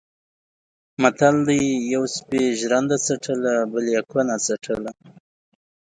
متل 1.01 1.35
دی: 1.47 1.59
یوه 1.93 2.09
سپي 2.17 2.41
ژرنده 2.59 2.97
څټله 3.05 3.53
بل 3.71 3.85
یې 3.93 4.01
کونه 4.11 4.35
څټله. 4.45 4.91